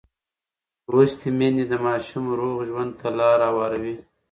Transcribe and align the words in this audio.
لوستې 0.91 1.29
میندې 1.37 1.65
د 1.67 1.73
ماشوم 1.85 2.25
روغ 2.39 2.57
ژوند 2.69 2.91
ته 2.99 3.07
لار 3.19 3.39
هواروي. 3.49 3.95